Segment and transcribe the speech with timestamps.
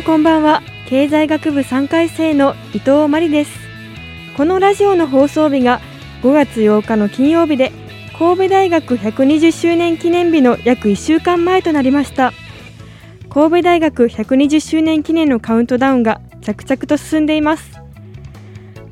[0.00, 0.62] んこんばんは。
[0.86, 3.52] 経済学部3回生の伊藤真理です。
[4.34, 5.80] このラジオの放送日が
[6.22, 7.70] 5月8日の金曜日で
[8.18, 12.32] 神戸大学120周年記念日の約1週間前となりました。
[13.28, 17.78] 神戸大学120周年記念のカウントダウンが着々と進んでいます。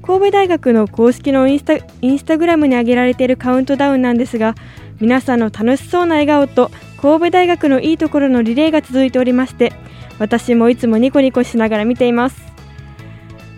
[0.03, 4.55] 神戸大学の公式のインスタインスタグラムに上げられているカウントダウンなんですが
[5.01, 6.70] 皆さんの楽しそうな笑顔と
[7.01, 9.73] 神戸大学のいいところのリレーが続いておりまして
[10.19, 12.41] 私もいつもニコニコしながら見ています。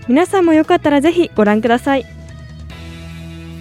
[0.08, 2.04] 皆さんもよかったらぜひご覧ください。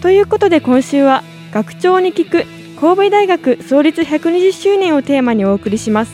[0.02, 2.46] ということで今週は学長に聞く
[2.80, 6.12] 神戸大学創立120周年をテーマにお送りします。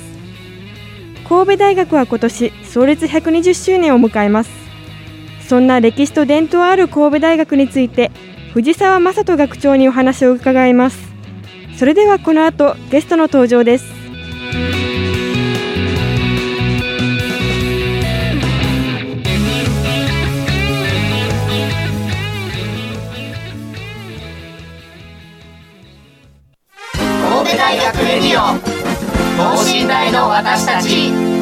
[1.28, 4.52] 神戸大学は今年創立120周年を迎えます。
[5.48, 8.12] そんな歴史と伝統ある神戸大学について
[8.54, 11.14] 藤沢正人学長にお話を伺います。
[11.78, 13.86] それではこの後ゲストの登場です。
[30.06, 31.35] 代の私たち。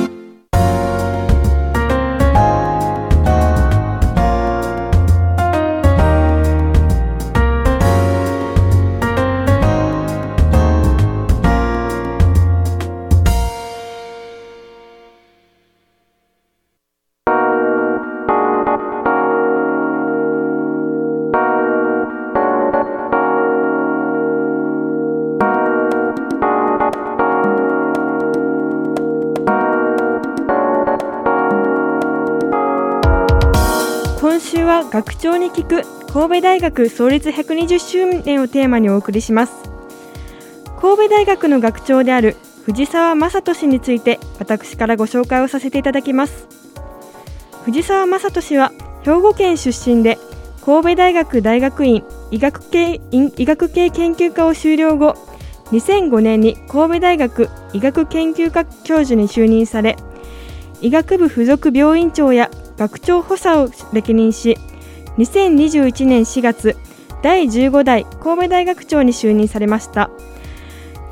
[34.94, 35.82] 学長に聞く
[36.14, 39.54] 神戸大学創立120周年をテーマにお送りします。
[40.80, 46.48] 神戸大学の学長である藤沢正人氏について私からご紹介をさせていただきます。
[47.66, 48.72] 藤沢正人氏は
[49.02, 50.20] 兵庫県出身で
[50.64, 55.16] 神戸大学大学院医学系医学系研究科を修了後
[55.72, 59.98] 2005年に神戸大学医学研究科教授に就任され
[60.82, 64.56] 医学部附属病院長や学長補佐を歴任し
[65.18, 66.76] 2021年4月
[67.22, 70.10] 第15代神戸大学長に就任されました。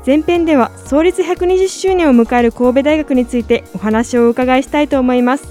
[0.04, 5.46] 前編では創立120周年を迎える神戸大学についてお話をお伺いしたいと思います。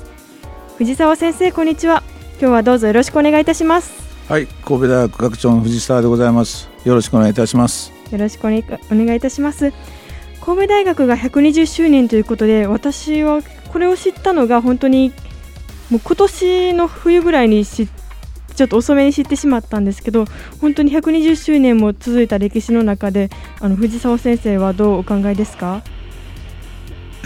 [0.78, 2.04] 藤沢先生こんにちは。
[2.42, 3.94] 今日はどうぞよろしくお願いいたします。
[4.28, 6.70] はい、神戸大学学長の藤沢でございます。
[6.84, 7.94] よろしくお願いいたします。
[8.12, 9.72] よろしくお願いお願いいたします。
[10.42, 13.42] 神戸大学が120周年ということで私は
[13.72, 15.14] これを知ったのが本当に
[15.90, 17.88] もう今年の冬ぐらいに知
[18.56, 20.26] ちょっと遅めに知ってしまったんですけど
[20.60, 23.30] 本当に120周年も続いた歴史の中で
[23.60, 25.82] あの藤沢先生はどうお考えですか？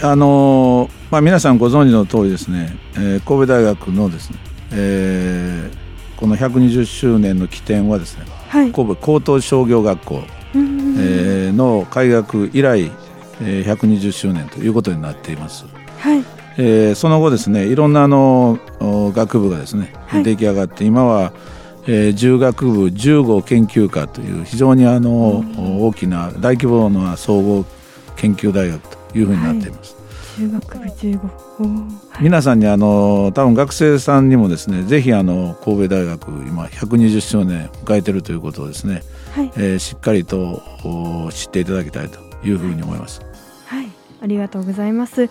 [0.02, 4.38] あのーまあ皆さんご存知の通りですね、えー神戸大学のですね、
[4.72, 10.22] えーこの120周年の起点はですね、はい、神戸高等商業学校、
[10.54, 12.90] うんえーの開学以来、
[13.42, 15.64] えー120周年ということになっています。
[15.98, 16.24] はい
[16.58, 20.24] えーその後ですねいろんなあのお学部がですね、はい。
[20.24, 21.32] 出来上がって今は、
[21.86, 25.44] えー、10学部15研究科という非常にあの、
[25.80, 27.64] 大きな大規模な総合
[28.16, 29.96] 研究大学というふうになっています。
[30.36, 32.10] 中学部15おー。
[32.10, 32.22] はい。
[32.22, 39.02] 皆さんにあの多分学生さんにもですねぜひあの神戸大学今120周年迎えているということをですね、
[39.32, 39.52] はい。
[39.56, 43.20] えーしっかりとお知っていただきたいというふうに思います。
[43.66, 43.88] はい、
[44.20, 45.28] ありがとうございます。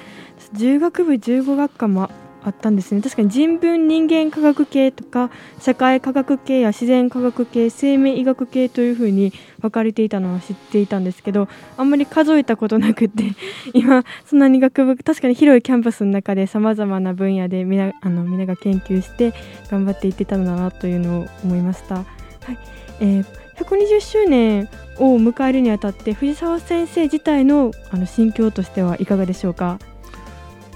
[0.56, 2.10] 10学部15学科も
[2.44, 3.02] あったんですね。
[3.02, 13.24] 確かに人文人間科学系とか社会科学系や自然科学系、生命医学系というふうに分かれていたのは知っていたんですけど、あんまり数えたことなくて、
[13.74, 19.34] 今そんなに学部確かに広いキャンパスの中でさまざまな分野でみなあの皆が研究して
[19.72, 21.96] 頑張っていってたのだなというのを思いました。
[21.96, 22.58] はい、
[23.02, 23.26] えー
[23.56, 24.68] 120周年
[25.00, 29.80] を迎えるにあたって藤沢先生自体のあの心境としてはいかがでしょうか？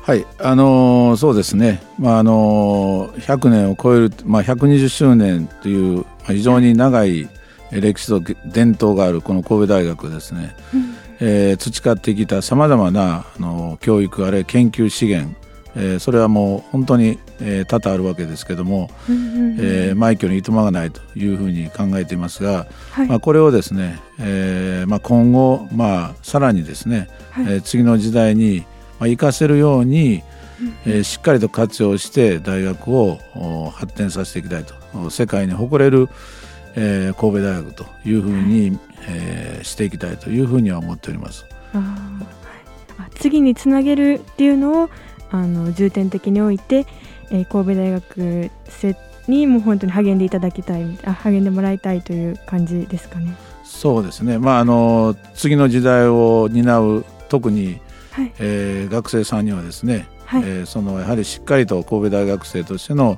[0.09, 7.29] はいあのー、そうですね、まああのー、100年を超える、まあ、120周年という、まあ、非常に長い
[7.69, 15.37] 歴史と伝統があるこの神戸大学ですね、うん、えー、培ってきたさまざまなあの教育あるいは研究資源
[15.75, 28.65] えー、それはもう本当に、えー、多々あるわけですけども、えー、枚挙にいとまがないというふうに考えていますが、はい、まあ、これをですね、えーまあ、今後、まあ、さらにですね、はい、えー、次の時代に、
[28.99, 30.23] まあ、生かせるように、
[30.85, 33.19] えー、しっかりと活用して大学を
[33.73, 35.09] 発展させていきたいと。
[35.09, 36.09] 世界に誇れる、
[36.75, 41.45] えー、神戸大学というふうに、はい、えー、していきたいというふうには思っております。
[41.73, 42.09] あ
[43.15, 44.89] 次につなげるっていうのを
[45.31, 46.85] あの重点的において、
[47.29, 48.95] えー、神戸大学生
[49.27, 53.35] にも本当に励んでいただきたいあ励んでもらいたいという感じですかね。
[53.63, 57.79] そうですね、まあ、あの次の時代を担う特に、
[58.11, 63.17] はい、えー、学生さんにはですね、はい、えー、そのやはりしっかりと神戸大学生としての、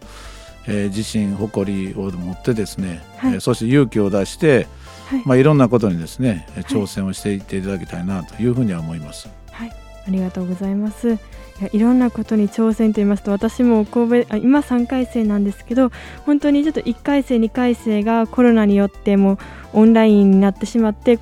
[0.67, 4.67] えー、自信誇りを持ってですね、はい、えー、そして勇気を出して、
[5.07, 5.23] はい。
[5.25, 9.29] まあ、いろんなことにですね挑戦をしていっていただきたいなというふうには思います。
[9.51, 11.17] はい、ありがとうございます。
[11.61, 15.91] やいろんなことに挑戦と言いますと私も神戸あ今3回生なんですけど
[16.25, 19.37] 本当にちょっと1回生2回生がコロナによっても
[19.73, 21.19] オンラインになってしまって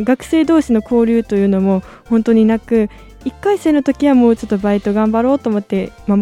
[0.00, 2.88] 学生同士の交流というのも本当になく
[3.24, 6.18] 1回生の時はもうちょっとバイト頑張ろうと思って、まあ、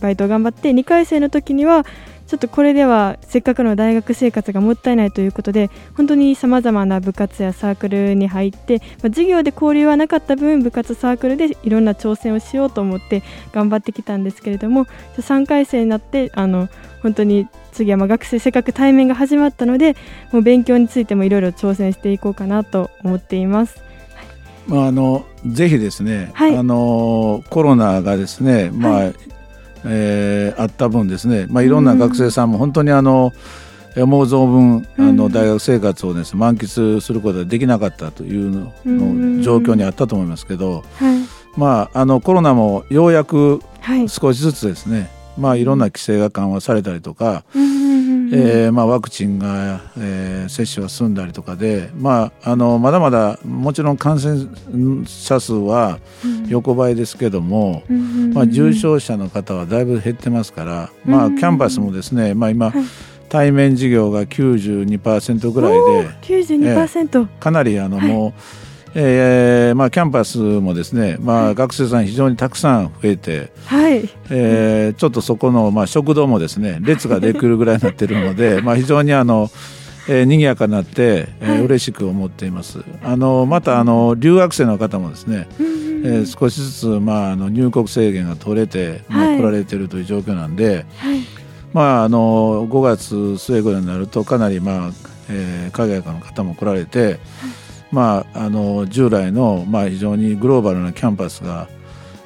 [0.00, 1.84] バイト頑張って2回生の時には
[2.30, 14.84] ちょっとこれではせっかくの大学生活がもったいないということで本当にさまざまな部活やサークルに入って、まあ、授業で交流はなかった分部活サークルでいろんな挑戦をしようと思って頑張ってきたんですけれども
[15.16, 16.68] 3回生になってあの
[17.02, 19.96] 本当に次はま学生せっかく対面が始まったので
[20.30, 23.82] もう勉強についてもいろいろ挑戦していこうかなと思っています。
[24.68, 29.14] まあ、あのぜひですね、はい、あのコロナがですね、まあ、はい
[29.84, 33.32] えー、あった分ですね、まあ、いろんな学生さんも本当にあの、
[33.96, 40.84] 思う存分あの大学生活をです、ね、満喫することができなかったというのの状況にあったと思いますけど、
[41.56, 43.60] まあ、あのコロナもようやく
[44.08, 47.44] 少しずつですね、まあ、いろんな規制が緩和されたりとか、
[48.32, 54.46] えーまあ、ワクチンが、えー、接種が済んだりとかで、まあ、あのまだまだもちろん感染
[55.06, 55.98] 者数は
[56.48, 57.82] 横ばいですけども、
[58.32, 62.72] まあ、重症者の方はだいぶ減ってますから、まあ、キャンパスもですね、まあ、今、
[63.28, 68.69] 対面授業が92%ぐらいで、92%、えー、かなりあの、もう。
[68.94, 74.08] えーまあ、キャンパスもですね、まあ、学生さん非常にたくさん増えて、はい。
[74.30, 79.50] えー、ちょっとそこの、まあ、食堂もですね列ができるぐらいになっているので まあ非常にあの、
[80.08, 82.80] えー、賑やかになって、えー、嬉しく思っています。
[83.04, 91.20] あのまたあの留学生の方もですね、えー、少しずつ、まあ、あの入国制限が取れて、まあ、来られているという状況なんで、はい、
[91.72, 94.90] まあ、あの5月末ぐらいになるとかなり、まあ
[95.28, 97.18] えー、海外からの方も来られて、はい
[97.92, 101.68] まあ、あの従来の、まあ、非常にグローバルなキャンパスが、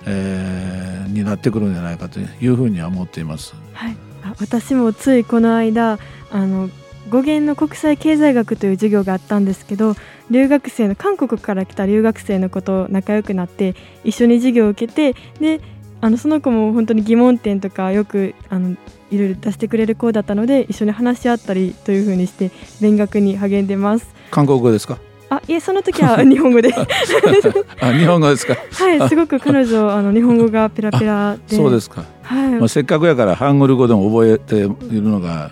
[0.07, 3.55] えー、になってくるんじゃないかというふうには思っています。
[3.73, 3.97] はい、
[4.41, 5.99] 私もついこの間
[6.31, 6.69] あの
[7.11, 9.95] 語源の国際経済学という授業があったんですけど
[10.31, 15.61] 留学生の韓国から来た留学生の子と仲良くなって一緒に授業を受けてで
[16.01, 18.77] あのその子も本当に疑問点とかよくあの
[19.11, 24.07] いろいろ出してくれる子だったので一緒に話し合ったりというふうにして勉学に励んでます。
[24.31, 24.99] 韓国語ですか？
[25.31, 26.73] あいえその時は日本語で。
[27.81, 28.57] あ日本語ですか？
[28.73, 31.57] はいすごく彼女あの日本語がペラペラで。
[31.57, 32.51] そうですか、はい。
[32.53, 35.51] まあ、せっかくやからハングル語でも覚えているのが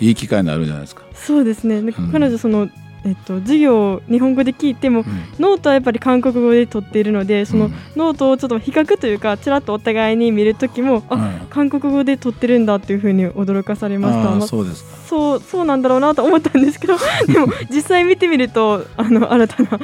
[0.00, 1.02] いい機会になるじゃないですか。
[1.14, 2.68] そうですね、うん、彼女その
[3.04, 5.06] えっと、授業を日本語で聞いても、うん、
[5.38, 19.74] ノートはやっぱり韓国語で取っているのでそのノートをちょっと比較というかちらっとお互いに見る時も、うん、あ韓国語で取ってるんだっていうふうに驚かされました、まあ、そうですそうそうなんだろうなと思ったんですけど でも実際見てみるとあの新たなち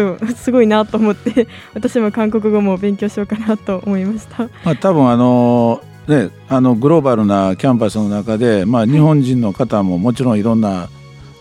[0.00, 4.44] ょっとすごいなと思って私も韓国語も勉強しようかなと思いました。
[4.64, 10.88] まあ、多分あのね、あのグローバルなキャンパスの中で、まあ、日本人の方ももちろんいろんな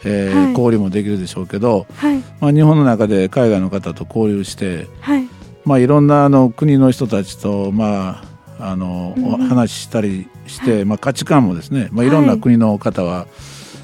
[0.04, 5.28] えー、はい、交流もできるでしょうけど、はい、まあ、日本の中で海外の方と交流して、はい。
[5.64, 8.32] まあ、いろんなあの国の人たちと、まあ
[8.62, 13.28] あの、うん、話したりして、まあ、価値観もですね、まあ、いろんな国の方は、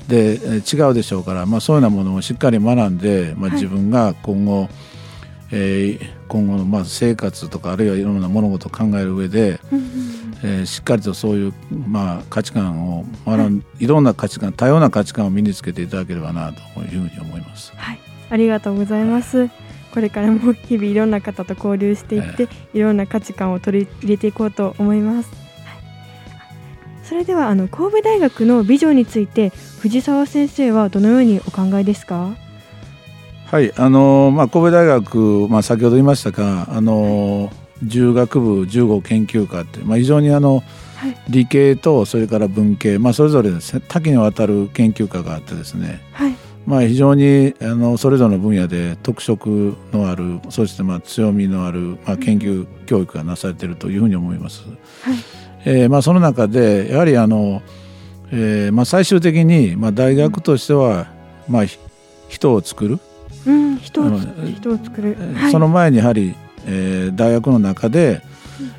[0.08, 4.70] で違うでしょうから、まあ、そういうようなものをしっかり学んで、まあ、自分が今後、はい、
[5.52, 9.82] えー、今後のまあ生活とかあるいはいろんな物事を考える上で、うん
[10.44, 11.54] えーしっかりとそういう、
[11.88, 17.74] まあ、価値観を学ん、い、ろんな価値観多様な価値観を身につけていただければなというふうに思います。
[17.76, 18.00] はい、
[18.30, 19.50] ありがとうございます。
[19.94, 25.30] これからも日々いろんな方と交流していって、いろんな価値観を取り入れていこうと思います。
[25.32, 25.38] はい
[27.04, 32.36] それではあの神戸大学のビジョンについて藤沢先生はどのようにお考えですか？
[33.50, 37.50] はい、あのまあ神戸大学、まあ先ほど言いましたが、あの
[37.86, 40.64] 10学部15研究科って、まあ非常にあの
[40.98, 46.36] はい理系とそれから文系、まあそれぞれね多岐にわたる研究科があってですね、はい
[46.66, 54.64] まあ非常にあのそれぞれの分野で特色のある、そしてまあ強みのあるまあ研究教育がなされているというふうに思います。
[54.64, 55.18] はい
[55.64, 57.62] えーまあその中でやはりあの、
[58.34, 61.08] えーまあ最終的にまあ大学としては
[61.48, 61.80] まあひ
[62.28, 63.00] 人を作る。
[63.48, 64.20] うん人を
[64.56, 65.18] 人を作る、
[65.52, 66.36] その前にやはり、
[66.66, 68.22] えー大学の中で、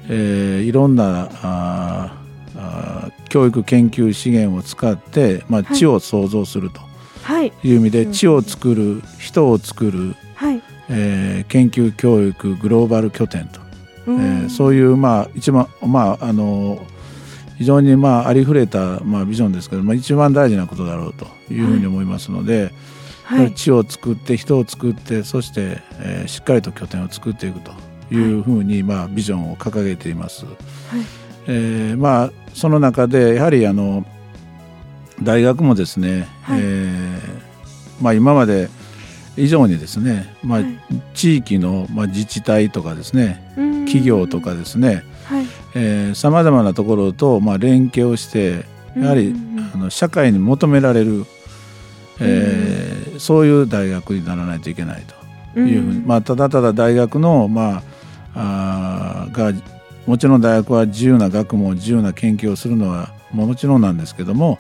[0.09, 5.77] えーいろんなあーあー教育研究資源を使って、まあ、はい。
[5.77, 6.81] 知を創造すると。
[7.23, 7.53] はい。
[7.63, 13.61] いう意味で、知知を作る人を作る、はい、えー研究教育グローバル拠点と、
[14.07, 16.79] うえんーそういう、まあ、一番、まあ、あの
[17.59, 22.73] 非常に、まあ、ありふれた、まあ、ビジョンですけど、まあ、一番大事なことだろうというふうに思いますので、はい
[23.55, 27.73] 地を作って人を作ってそして、えーしっかりと拠点を作っていくと
[28.15, 30.47] いうふうに、まあ、ビジョンを掲げています。
[31.47, 34.05] えーまあその中でやはりあの
[35.23, 36.61] 大学もですね、はい。
[36.63, 38.69] えーまあ、今まで
[39.37, 40.79] 以上にですね、まあはい。
[41.15, 43.85] 地域の、まあ、自治体とかですねうん。
[43.85, 46.15] 企業とかですねはい。
[46.15, 48.65] さまざまなところと、まあ、連携をして
[48.97, 51.27] やはり、うんあの社会に求められる、
[52.21, 55.19] えーそういう大学にならないといけないと。
[55.59, 57.83] いうふうに、まあ、ただただ大学の、ま
[58.35, 59.53] あ、あーが
[60.07, 64.59] もちろん大学は自由な学問自由な研究をするのはもちろんなんですけども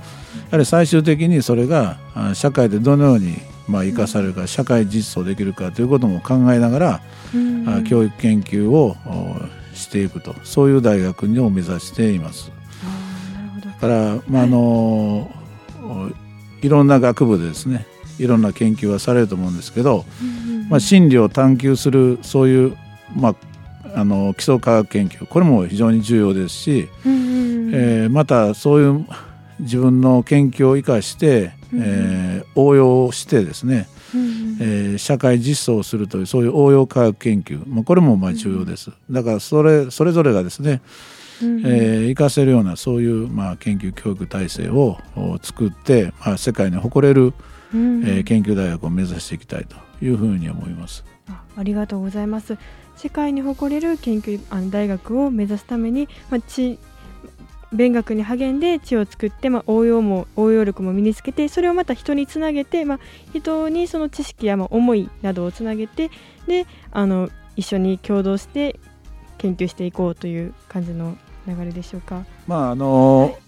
[0.50, 3.36] やはり最終的にそれがあ社会でどのように
[3.68, 7.00] まあ生かされるか社会実装できるかということも考えながら
[7.34, 7.68] うん。
[7.68, 10.34] あ教育研究をおしていくと。
[10.44, 12.50] そういう大学を目指しています。
[12.82, 13.66] あーなるほど。
[13.68, 15.30] だから、まああの
[15.82, 16.10] お
[16.62, 17.86] いろんな学部でですね
[18.18, 20.04] いろんな研究はされると思うんですけど、
[20.68, 22.76] まあ、真理を探求するそういう、
[23.16, 23.34] まあ、
[23.94, 29.06] あの基礎科学研究これも非常に重要ですし、えーまたそういう
[29.60, 33.88] 自分の研究を生かして、うんえー応用してですね、
[34.60, 38.90] えー社会実装をするというそういう応用科学研究、まあ、これもまあ重要です。
[39.10, 40.80] だからそれそれぞれがですね、
[41.42, 41.60] うん。
[41.60, 47.32] えー活かせるようなそういう、まあ、研究教育体制をお作って、まあ、世界に誇れる、
[47.74, 51.04] うんえー研究大学を目指していきたいというふうに思います。
[51.28, 52.56] あありがとうございます
[52.96, 56.78] 世界に誇れる研究あの大学を目指すために、まあ、知
[57.72, 63.00] 勉学に励んで知を作って、まあ、応用も応用力も身につけてそれをまた人につなげて、まあ、
[63.32, 66.10] 人にその知識やまあ思いなどをつなげて
[66.46, 68.80] であの一緒に共同して
[69.36, 72.24] 研究していこうという感じの流れでしょうか。
[72.46, 73.38] まああの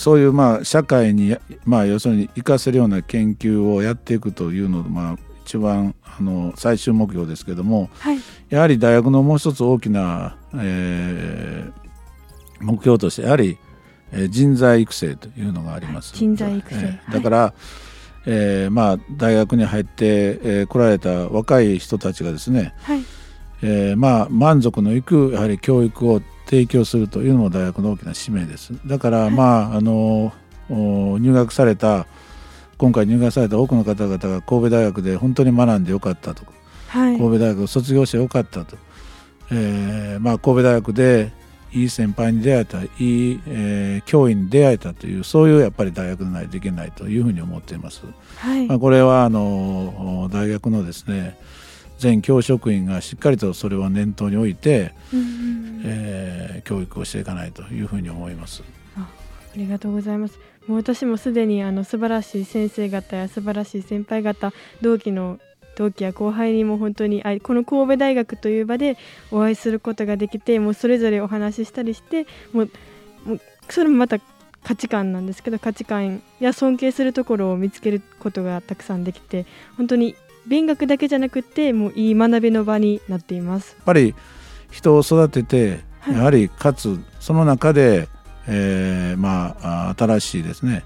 [0.00, 11.80] そういうまあ社会に、まあ、要するに活かせるような研究をやっていくというのが、まあ、一番あの最終目標ですけどもはい、やはり大学のもう一つ大きな、えー
[12.62, 13.58] 目標としてやはり、
[14.12, 16.14] えー人材育成というのがあります。
[16.14, 16.76] 人材育成。
[16.76, 17.00] えーはい。
[17.12, 17.54] だから、
[18.26, 23.02] えーまあ、大学に入って、えー来られた若い人たちがですね、はい。
[23.62, 28.72] えーまあ、満足のいくやはり教育を提供するというのも大学の大きな使命です。
[28.84, 30.32] だから、まああの
[30.68, 32.06] お入学された
[32.76, 36.44] 今回入学された多くの方々が神戸大学で本当に学んでよかったと
[36.88, 38.76] はい神戸大学を卒業してよかったと、
[39.52, 41.32] えーまあ、神戸大学で
[41.72, 48.02] いい先輩に出会えたいい、えー教員に出会えたというそういうやっぱり大学でないといけないというふうに思っています。
[48.38, 51.36] はいまあ、これはあの大学のですね
[52.00, 58.62] 全教職員がしっかりとそれを念頭に置いて、うんえー教育をしていかないというふうに思います。
[58.96, 59.08] あ
[59.56, 60.38] りがとうございます。
[60.68, 64.52] もう私もすでにあの素晴らしい先生方や素晴らしい先輩方、
[64.82, 65.40] 同期の
[65.76, 68.98] 同期や後輩にも本当にあこの神戸大学という場で
[69.30, 72.70] お会いすることができて、もうそれぞれお話ししたりして、もう
[73.70, 74.18] それもまた
[74.62, 79.46] 価値観なんですけど、価値観や尊敬するところを見つけることがたくさんできて、
[79.78, 80.14] 本当に
[80.50, 83.74] 勉学だけじゃなくて、もういい学びの場になっています。
[83.76, 84.14] やっぱり
[84.70, 86.14] 人を育ててはい。
[86.16, 88.08] やはりかつその中で、
[88.48, 90.82] えーまああ新しいですね、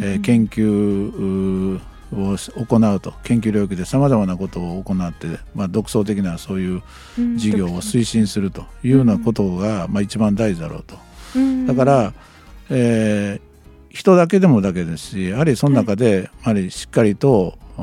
[0.00, 1.80] えー研究
[2.12, 6.82] を行うと研究領域でさまざまなことを行って、まあ、独創的なそういう
[7.18, 10.96] うん事業を推進するというようなことが、まあ、一番大事だろうと。
[11.34, 12.12] うんだから、
[12.70, 13.54] えー
[13.94, 17.82] 人だけでもだけですしやはりその中で、やはりしっかりとお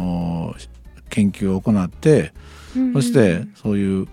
[1.12, 2.34] 研究を行って
[2.76, 2.94] うん。
[2.94, 4.08] そしてそういう、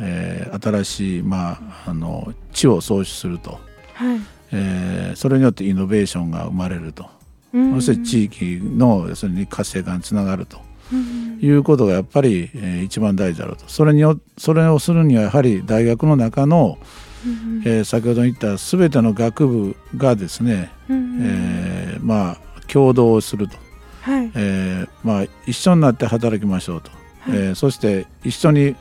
[0.00, 3.60] えー新しい、まあ、あの知を創出すると、
[3.94, 4.20] はい。
[4.52, 7.06] えーそれによってイノベーションが生まれると、
[7.52, 7.74] うん。
[7.74, 10.58] そして地域の要するに活性化につながると。
[10.92, 11.38] うん。
[11.40, 13.64] いうことがやっぱり、えー一番大事だろうと。
[13.68, 16.78] それによそれをするにはやはり大学の中の、
[17.26, 17.62] うん。
[17.64, 21.18] えー先ほど言った全ての学部がですね、うん。
[21.22, 23.56] えーまあ共同すると、
[24.04, 24.30] はい。
[24.34, 26.90] えーまあ、一緒になって働きましょうと、
[27.30, 27.38] はい。
[27.38, 28.76] えーそして一緒に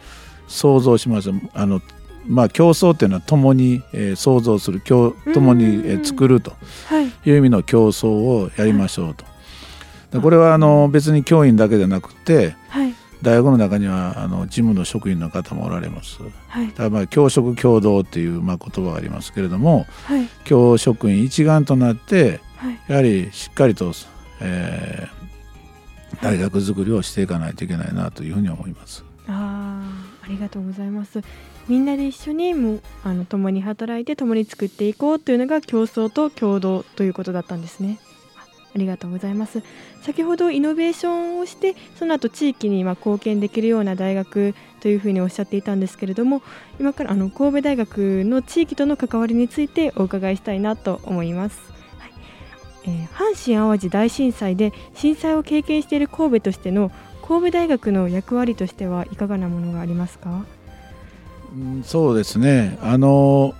[0.47, 1.35] 創造しましょう。
[1.53, 1.81] あの、
[2.27, 6.51] まあ、競争っていうのは共に、えー創造する共共に、えー作ると。
[6.87, 7.05] はい。
[7.25, 9.25] いう意味の競争をやりましょうと。
[10.11, 12.93] でこれはあの別に教員だけじゃなくてはい。
[13.23, 16.19] 大学の中にはあの事務の職員の方もおられます。
[16.49, 16.67] はい。
[16.67, 20.27] だからまあ教職共同っていうまあ言葉がありますけれどもはい。
[20.43, 22.79] 教職員一丸となってはい。
[22.89, 23.93] やはりしっかりと、
[24.41, 25.23] えー
[26.21, 29.03] 大学づくりをしていかないといけないなというふうに思います。
[29.27, 31.21] あーありがとうございます。
[31.67, 37.99] みんなで一緒にもうあの共に働いて共に作っていこうというのが競争と共同ということだったんですね。
[38.75, 39.63] ありがとうございます。
[40.01, 46.41] 先ほどイノベーションをしてその後地域にま貢献できるような大学というふうにおっしゃっていたんですけれども
[46.79, 51.72] 今からあの神戸大学の地域との関わりについてお伺いしたいなと思います、
[52.85, 56.91] えー阪神・淡路大震災で震災を経験している神戸としての
[57.27, 60.45] 神戸大学の役割としてはいかがなものがありますか？
[61.55, 62.77] うんそうですね。
[62.81, 63.53] あの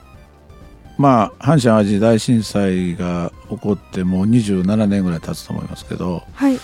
[0.98, 6.60] まあ阪神・淡路大震災が起こってもう27年ぐらい経つと思いますけど、はい。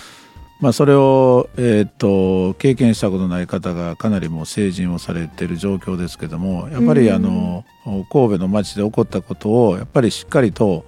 [0.60, 7.14] まあ、それを、えー、と経験したことない方がかなりもう成人をされている状況ですけどもやっぱりうん。
[7.14, 7.64] あの
[8.12, 10.84] 神戸の町で起こったことをやっぱりしっかりと、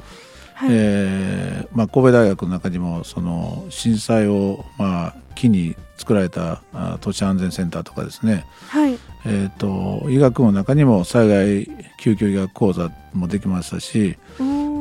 [0.62, 8.96] はい、えーまあ、神戸大学の中にもその震災を、まあ、機に作られたあ都市安全センターとかですね、はい。
[9.26, 14.16] えー、と医学部の中にも災害救急医学講座もできましたし、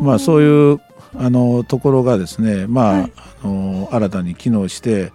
[0.03, 0.79] まあ、そうういう
[1.15, 3.11] あのところがですね、まあはい。
[3.43, 5.11] あの新たに機能してやっ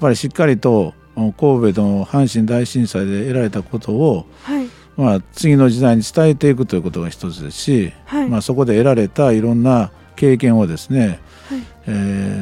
[0.00, 1.32] ぱりしっかりと神
[1.74, 11.62] 戸の阪神大震災で得られたことを、はいまあ、次の時代に伝えていくということが一つですし、はい、まあ、そこで得られたいろんな経験をですね、はい。
[11.86, 11.90] え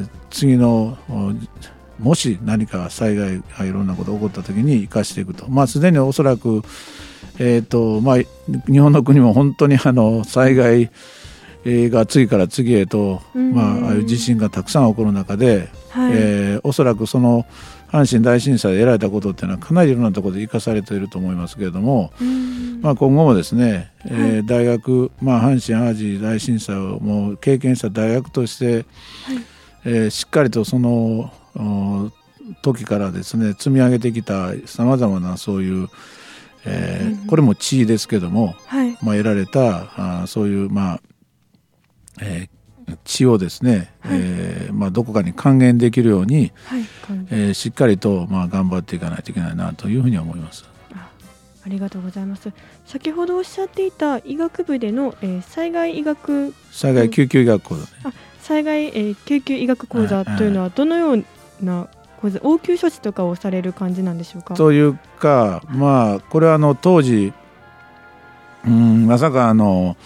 [0.05, 1.33] ー次のお
[2.03, 6.63] もし何か災害がいろんなことが起こった時に生かしていくと、まあ、すでにおそらく、
[7.39, 8.17] えーとまあ、
[8.71, 10.91] 日本の国も本当にあの災害
[11.65, 13.55] えーが次から次へと、うん。
[13.55, 16.13] まあ、ああいう地震がたくさん起こる中で、はい。
[16.15, 17.47] えーおそらくその
[17.91, 22.81] 阪神大震災で得られたことっていうのはかなりいろんなところで生かされていると思いますけれども、うん。
[22.83, 28.85] まあ、今後もですね、えーはい大学、まあ、阪神・淡路大震災をもう経験した大学として、
[29.85, 32.11] えーしっかりとそのお
[32.63, 35.89] 時からですね積み上げてきたさまざまなそういう、
[36.67, 37.27] えーうん。
[37.27, 38.91] これも地位ですけども、はい。
[39.03, 41.01] まあ、得られたあーそういう、まあ
[42.21, 42.58] えー
[43.05, 44.19] 知をですね、はい。
[44.21, 46.85] えーまあ、どこかに還元できるように、はい
[47.31, 50.65] えーしっかりと、まあ、頑張っていかないといけないなというふうに思います。
[50.95, 51.09] あ
[51.67, 52.51] ありがとうございます。
[52.87, 57.87] 先ほどおっしゃっていた医学部での、えー災害医学災害救急医学校だね、
[58.41, 61.25] 災害、えー救急医学講座というのはどのよう
[61.63, 61.89] な
[62.21, 64.55] 講座応急処置とかをされる感じなんでしょうか？
[64.55, 67.33] というか、まあ、これはあの当時、
[68.67, 69.97] うん、まさかあの、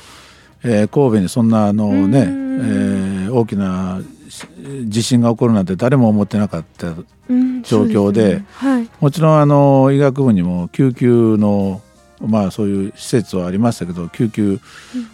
[0.65, 3.29] えー神戸にそんなあの、ねえうん。
[3.29, 4.47] ー大きなし
[4.87, 6.95] 地震が起こるなんて誰も思ってなかった
[7.29, 8.47] うん状況そうですよね。
[8.53, 8.89] はい。
[9.01, 11.81] もちろんあの医学部にも救急の、
[12.21, 14.61] まあ、そういう施設はありましたけど救急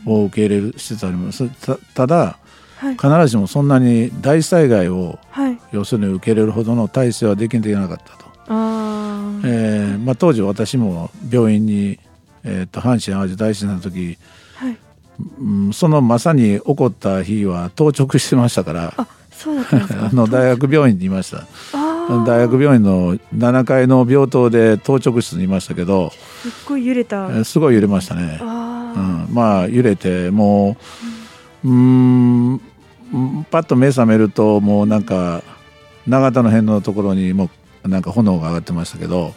[0.07, 1.49] を受け入れる施設はあります。
[1.49, 2.39] たただ
[2.77, 2.95] はい。
[2.95, 5.59] 必ずしもそんなに大災害をはい。
[5.73, 8.27] 要するに受け入れるほどの体制はできていなかったと。
[8.49, 9.43] あー。
[9.45, 11.99] えーまあ、当時私も病院に、
[12.45, 14.19] えー、と阪神・淡路大震災の時、はい
[15.41, 18.95] うん、そのまさに起こった日は当直してましたから。
[18.97, 20.07] あそうだったんですか。
[20.11, 21.47] あの大学病院にいました。
[22.25, 26.11] 大学病院の7階の病棟で当直室にいましたけど、
[26.43, 27.27] すっごい揺れた。
[27.27, 30.77] えーすごい揺れましたね、あうーん、まあ揺れても
[31.65, 32.61] ううーん
[33.13, 35.43] うんパッと目覚めるともうなんか
[36.07, 37.51] 長田の辺のところにも
[37.85, 39.35] うなんか炎が上がってましたけど、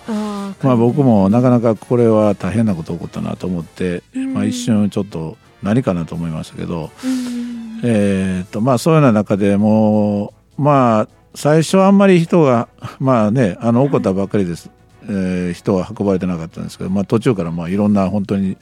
[0.64, 4.34] まあ、僕もなかなかこれは大変なこと起こったなと思って、うん。
[4.34, 7.80] まあ、一瞬ちょっと何かなと思いましたけど、うん。
[7.84, 12.68] えーとまあ、そういうような中でもうまあ最初はあんまり人が
[13.00, 14.70] まあねあの起こったばっかりです、
[15.04, 18.58] えー人は運ばれてなかったんですけど、まあ、途中からまあいろんな本当に、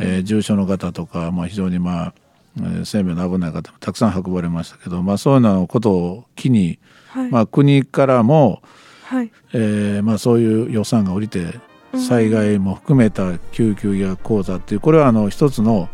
[0.00, 2.14] えー重症の方とか、まあ、非常にまあ、
[2.58, 7.30] えー生命の危ない方もたくさん運ばれましたけど、まあ、そういうようなことを機に、はい。
[7.30, 8.60] まあ、国からも、
[9.04, 9.30] はい。
[9.54, 11.58] えーまあ、そういう予算が下りて
[11.96, 15.88] 災害も含めた救急医学講座っていうこれはあの一つの、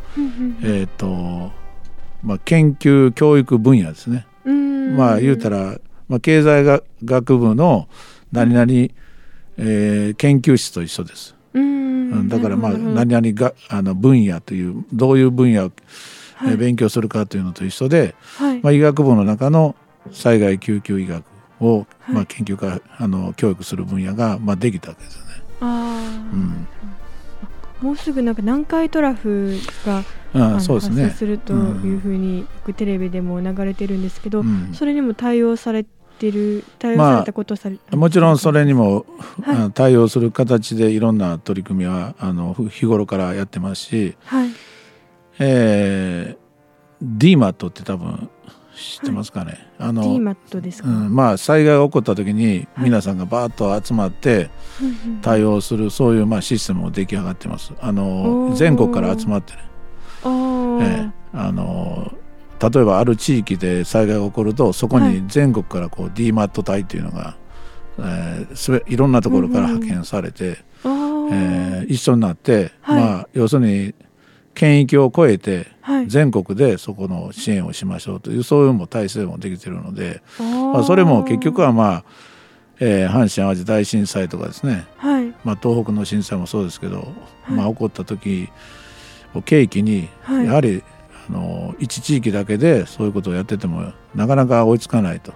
[0.63, 1.53] えーと
[2.23, 4.27] まあ、研究教育分野ですね。
[4.45, 4.97] うん。
[4.97, 5.79] まあ言うたら、
[6.09, 7.89] まあ、経済学学部の
[8.33, 8.73] 何々、
[9.59, 11.35] えー研究室と一緒です。
[12.29, 15.73] だからまあ何々があの分野というどういう分野を、
[16.59, 18.61] 勉強するかというのと一緒で、はい。
[18.61, 19.77] まあ、医学部の中の
[20.13, 21.25] 災害救急医学
[21.61, 22.13] を、はい。
[22.13, 25.24] まあ、研究かあの教育する分野が、まあ、できたわけです。
[25.61, 26.33] あー。
[26.33, 26.69] うん。
[27.81, 30.05] もうすぐなんか南海トラフが
[30.57, 31.03] あそうですね。
[31.03, 34.73] 発生するというふうによくテレビでも流れてるんですけど、うん。
[34.73, 35.85] それにも対応され
[36.19, 39.05] てる対応されたことされ、もちろんそれにも、
[39.43, 39.73] はい。
[39.73, 44.51] 対応する形でいろんな取り組みはあのふ日頃からやってますし、はい。
[45.41, 48.31] えー、DMAT って多分
[48.77, 54.51] 知ってますかね、あの DMAT ですか、うん、まあ災害が起こった時に皆さんがバーッと集まって
[54.83, 57.73] うんうん対応するそういうまあシステムも出来上がってます。
[57.81, 58.55] あおのー。
[58.57, 59.59] 全国から集まってね、
[60.25, 60.83] あー。
[60.83, 61.11] ええ。
[61.33, 62.13] あの
[62.61, 65.15] 例えばある地域で災害が起こるとそこはい。
[65.15, 67.37] に全国からこう DMAT 隊っていうのが、
[67.99, 71.29] えーすべいろんなところから派遣されて、あー。
[71.33, 73.03] えー一緒になって、はい。
[73.03, 73.95] まあ要するに
[74.55, 76.09] 県域を越えてはい。
[76.09, 82.05] 全国でそこの支援をしましょうというそういうも体制もできてるので、まあ、それも結局はまあ、
[82.81, 85.27] えー阪神・淡路大震災とかですね、はい。
[85.45, 87.13] まあ、東北の震災もそうですけど、
[87.49, 87.53] い。
[87.53, 88.49] まあ、起こった時
[89.35, 90.47] を契機にはい。
[90.47, 90.83] やはり、
[91.29, 95.33] あの一地域だけでそういうことをやっててもなかなか追いつかないと、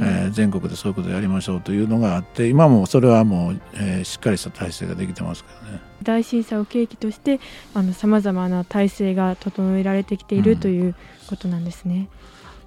[0.00, 5.80] えー全国でそういうことをやりましょうというのがあって今もそれはもう、えーしっかりした体制ができてますけどね。
[6.02, 7.40] 大震災を契機として
[7.94, 10.94] さまざまな体制が整えられてきているうんという
[11.26, 12.08] ことなんですね。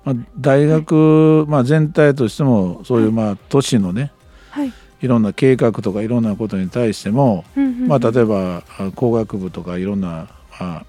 [0.03, 4.11] まあ、大学、まあ、全体としてもそういうまあ都市のね
[4.49, 7.45] はい、いろんな計画とかいろんなことに対しても、
[7.87, 10.27] まあ、例えばあ工学部とかいろんな、
[10.59, 10.85] まあ、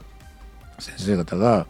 [0.81, 1.67] 先生方が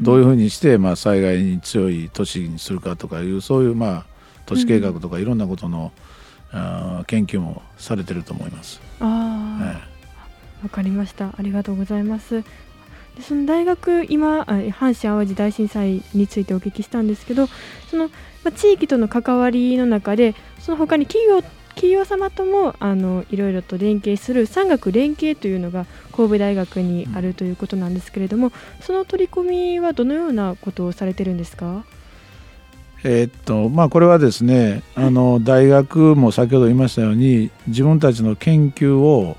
[0.00, 4.06] どういうふうにして、まあ、災害に強い都市にするかとかいうそういう、まあ、
[4.46, 5.92] 都市計画とかいろんなことの、
[7.06, 8.80] 研究もされてると思います。
[9.00, 9.80] ああ、
[10.62, 11.34] えわかりました。
[11.36, 12.44] ありがとうございます。
[13.16, 17.48] でその大学今あ阪神・淡路大震災についてお聞きしたんですけど
[17.90, 18.08] その、
[18.44, 21.42] まあ、地域との関わりの中でその他に企業
[21.76, 31.84] 企業様ともあのいろいろと連携する産学連携というのが神戸大学にあるということなんですけれども、その取り組みはどのようなことをされてるんですか？
[33.04, 39.36] えーっとまあ、これはですねあの大学も先ほど言いましたように自分たちの研究を、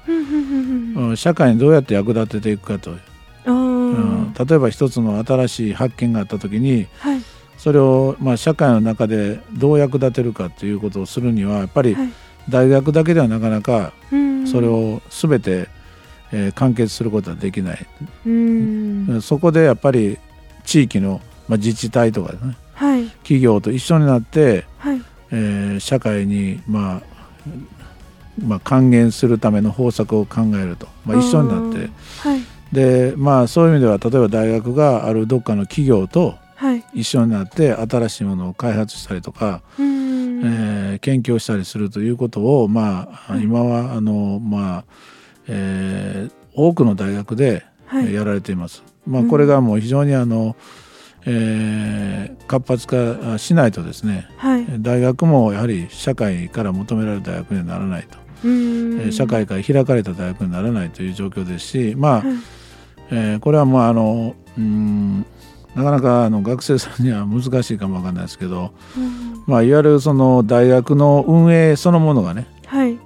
[1.15, 2.95] 社会にどうやって役立てていくかと、
[3.45, 7.21] うん例えば一つの新しい発見があった時にはい。
[7.57, 12.09] それを、まあ、社会の中でどう役立てるかということをするにはやっぱりはい
[12.49, 14.47] 大学だけではなかなかうん。
[14.47, 15.67] それを全て、
[16.31, 17.85] えー完結することはできない、
[18.25, 19.21] うん。
[19.21, 20.17] そこでやっぱり
[20.65, 23.07] 地域の、まあ、自治体とかねはい。
[23.23, 25.01] 企業と一緒になって、はい。
[25.31, 27.01] えー社会に、まあ
[28.45, 31.89] まあ、還元するための方策を考えると、まあ、一緒になって。
[32.19, 32.41] はい。
[32.71, 36.83] で、まあ、そういう意味では例えば大学があるどっかの企業とはい。
[36.93, 39.96] 一緒になって新しいものを開発したりとか、うん
[40.43, 44.85] えー研究をしたりするということを、まあ、はい今はあの、まあ
[45.47, 48.13] えー多くの大学ではい。
[48.13, 48.83] やられています。
[49.05, 49.29] まあ、うん。
[49.29, 50.55] これがもう非常にあの、
[51.25, 54.65] えー活発化しないとですねはい。
[54.79, 58.99] 大学もやはり社会から求められる大学にはならないと、うん。
[59.01, 62.25] えー社会から開かれた大学にならないという状況ですしまあ、はい。
[63.11, 65.25] えーこれはもうあのうん
[65.77, 69.43] なかなかあの学生さんには難しいかもわかんないですけど、うん。
[69.45, 72.97] まあ、いわゆるその大学の運営そのものがね、はい。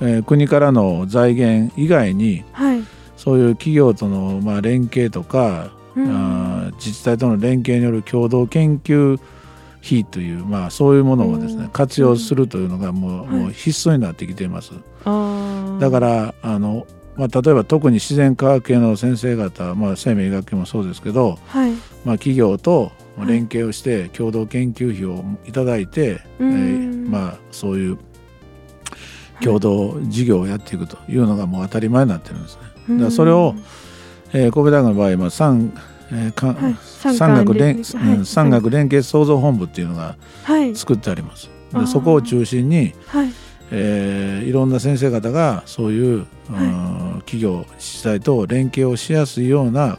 [0.00, 2.82] えー国からの財源以外にはい。
[3.16, 6.08] そういう企業とのまあ連携とか、うん。
[6.10, 9.20] あー自治体との連携による共同研究
[9.84, 11.68] 費という、まあ、そういうものをですねうん。
[11.70, 14.72] 活用するというのがもう,、はいもう必須になってきています。
[15.04, 15.80] あー。
[15.80, 21.72] だからあの、まあ、例えば特に自然科学系の先生方、まあ、生命医学系もそうですけど、はい
[22.06, 26.50] まあ、企業とはい連携をして共同研究費をいただいて、えうん。
[27.06, 27.98] ーまあ、そういう
[29.42, 32.98] 共同事業をやっていくというのがもう当たり前になってるんですね。
[33.02, 33.54] だそれを、
[34.32, 35.72] えー神戸大学の場合、まあ、産、
[36.12, 36.76] えーかはい。
[37.16, 40.76] 産学連、は産学連携創造本部っていうのがはい。
[40.76, 41.50] 作ってあります。
[41.72, 41.80] あー。
[41.80, 43.32] でそこを中心に、はい。
[43.72, 49.98] えーいろんな先生方がそういう、うん企業自治体と連携をしやすいような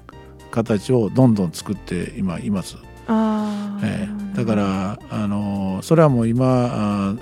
[0.63, 2.77] 形をどんどん作って今います。
[3.07, 6.45] ああ、えーだから、あのーそれはもう今
[7.09, 7.15] あ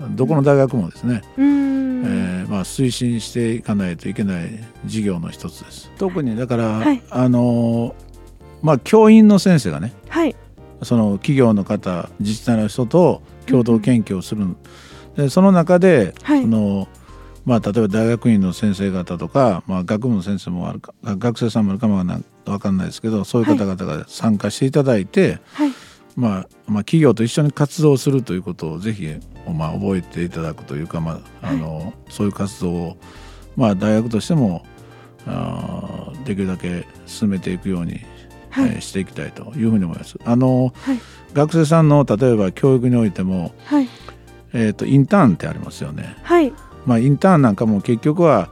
[0.00, 4.48] ーどこの大学もですね、うーん、えーまあ、推進していかないといけない
[4.84, 5.90] 事業の一つです。
[5.98, 7.02] 特にだから、はい。
[7.10, 7.94] あのー
[8.62, 10.34] まあ、教員の先生がねはい。
[10.82, 14.46] その企業の方自治体の人と共同研究をする、
[15.16, 16.42] でその中で、はい。
[16.42, 16.88] その
[17.44, 22.04] まあ、例えば大学院の先生方とか、まあ、学部の先生もあるか学生さんもあるかも
[22.44, 25.72] わかんないですけどそういう方々が参加していただいて、はい。
[26.14, 29.08] まあ、まあ企業と一緒に活動するということをぜひ、
[29.50, 32.96] まあ、覚えていただくというか、まああのそういう活動を、
[33.56, 34.64] まあ、大学としても
[35.26, 38.00] あーできるだけ進めていくように、
[38.50, 38.68] はい。
[38.68, 40.18] えーしていきたいというふうに思います。
[40.24, 41.00] あのはい。
[41.32, 43.88] 学生さんの例えば教育においても、はい。
[44.52, 46.16] えー、とインターンってありますよね。
[46.22, 46.52] はい
[46.86, 48.48] まあ、インターンなんかも結局は、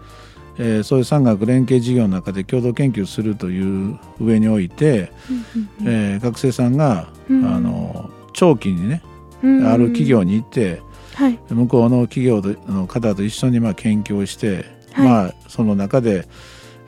[0.59, 7.45] えーそういう産学連携事業の中で共同研究するという上において、うんうんえー学生さんが、うん。
[7.47, 9.03] あの長期にね、
[9.43, 9.67] うん。
[9.67, 10.83] ある企業に行って
[11.15, 11.39] はい。
[11.49, 15.09] 向こうの企業の方と一緒にまあ研究をして、はい。
[15.09, 16.29] まあ、その中で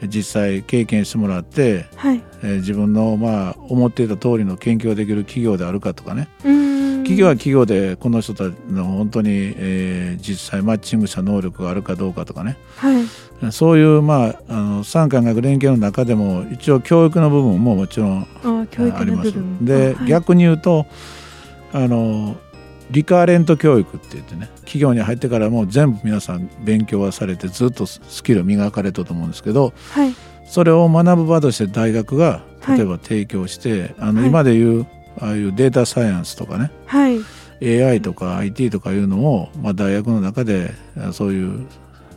[0.08, 2.22] 実際経験してもらって、はい。
[2.42, 6.28] えー自分のまあ思っていた通りの研究ができる企業であるかとかね。
[7.02, 12.56] 企業は企業でこの人たちの本当に、えー実際マッチングした能力があるかどうかとかね。
[12.76, 13.52] はい。
[13.52, 19.32] そういう、まあ、あの産官学連携の中でも一応教育の部分ももちろんあります。
[19.60, 20.08] で、あはい。
[20.08, 20.86] 逆に言うと
[21.72, 22.36] あの
[22.92, 30.14] リカーレント教育って言ってね企業に入ってからもう全部皆さん勉強はされてずっとスキルを磨かれたと思うんですけどはい。
[30.46, 32.78] それを学ぶ場として大学がはい。
[32.78, 34.28] 例えば提供して、あのはい。
[34.28, 34.86] 今でいう
[35.18, 37.18] ああいうデータサイエンスとかねはい。
[37.82, 41.66] AI とか IT とかいうのを、まあ、大学の中であそういう、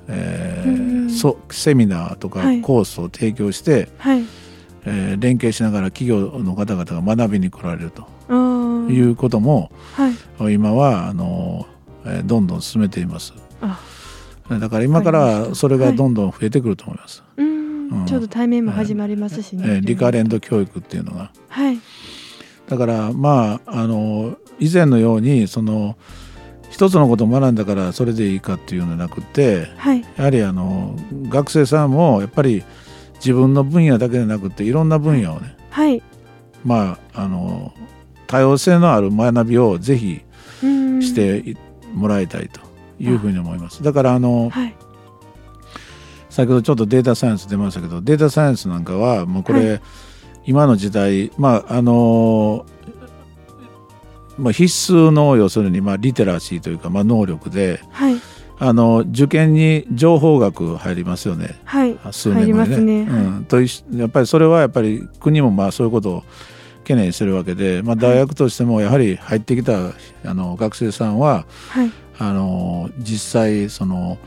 [0.07, 1.09] えーうん。
[1.09, 2.61] そセミナーとかはい。
[2.61, 4.23] コースを提供して、はい。
[4.85, 10.09] えー連携しながら企業の方々が学びに来られるということも、は
[10.49, 10.53] い。
[10.53, 11.67] 今はあの、
[12.05, 13.33] えーどんどん進めています。
[13.61, 13.79] あ。
[14.49, 18.03] だから今からそれがどんどん増えてくると思います、うん。
[18.03, 18.05] ん。
[18.05, 21.31] ちょうど対面も始まりますしね、えーリカレント教育っていうのが。
[21.49, 21.79] はい。
[22.67, 25.97] だからまああの以前のようにその
[26.69, 30.01] 一つのことを学んだからそれでいいかっていうのではなくてはい。
[30.17, 30.95] やはりあの
[31.29, 32.63] 学生さんもやっぱり
[33.15, 36.01] 自分の分野だけでなくていろんな分野をねはい。
[36.63, 37.73] まああの
[38.27, 40.21] 多様性のある学びをぜひ
[41.01, 41.57] してい
[41.93, 42.59] もらいたいと
[42.99, 43.83] いうふうに思います。
[43.83, 44.75] だからあのはい。
[46.29, 49.79] 先ほどちょっとデータサイエンス出ましたけどデータサイエンスなんかはもうこれ、は
[50.45, 52.65] 今の時代まああの
[54.38, 58.15] まあ、必須の要するにまあリテラシーというかまあ能力ではい。
[58.57, 61.59] あの受験に情報学入りますよね。
[61.65, 61.97] はい。
[62.11, 63.01] 数年後にね。
[63.01, 63.67] うん、とや
[64.05, 66.23] っぱりそれはやっぱり国もまあそういうことを
[66.85, 69.91] 懸念してるわけで、まあ、大学としてもやはり入ってきた
[70.23, 71.91] あの学生さんははい。
[72.17, 74.17] あの実際その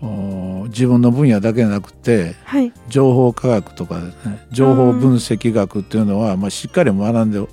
[0.00, 2.72] お自分の分野だけじゃなくてはい。
[2.88, 7.46] 情報科学とかですね情報分析学っていうのは、まあ、しっかり学んで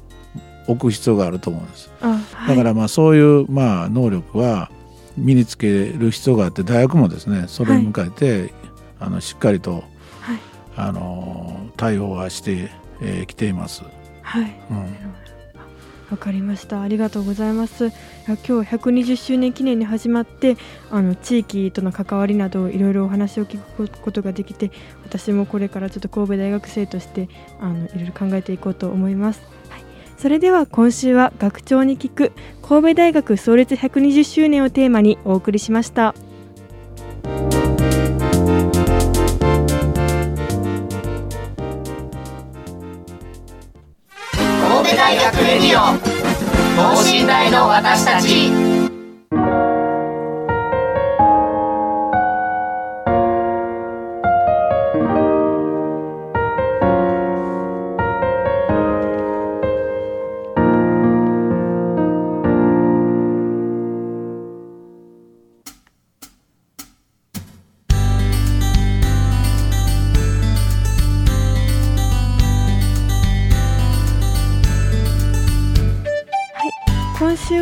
[0.67, 1.91] おく必要があると思うんです。
[2.01, 2.55] あはい。
[2.55, 4.71] だからまあそういうまあ能力は
[5.17, 8.53] 身につける必要があって大学もですねそれに向かって、
[8.99, 9.83] あのしっかりと
[10.21, 10.39] はい。
[10.77, 12.59] あの対応はしてき、
[13.01, 13.83] えー来ています。
[14.25, 14.55] はい。
[16.11, 16.81] わかりました。
[16.81, 17.91] ありがとうございます。
[18.25, 20.57] 今日120周年記念に始まって
[20.91, 24.71] あの地域との関わりなどいろいろお話を聞くことができて
[25.03, 29.83] 私もこれからちょっと神戸大学生としてあのいろいろ考えていこうと思います、はい、
[30.17, 32.31] それでは今週は学長に聞く
[32.63, 36.15] 神戸大学創立120周年をテーマにお送りしました。
[45.55, 45.97] レディオ
[46.75, 49.64] 等身大の私たち。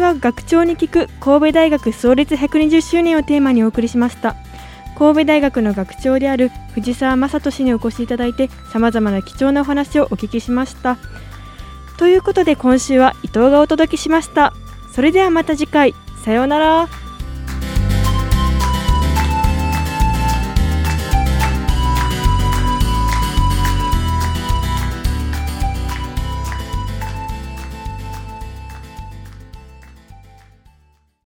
[0.04, 4.36] は学長に聞く神戸大学創立120周年をテーマにお送りしました。
[4.98, 10.98] 神戸大学の学長である藤沢正人にお越しいただいてさまざまな貴重なお話をお聞きしました。
[11.98, 14.54] ということで今週は伊藤がお届けしました。
[14.94, 15.96] それではまた次回。
[16.24, 17.03] さようなら。